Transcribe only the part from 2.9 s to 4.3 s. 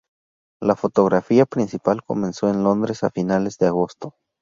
a finales de agosto.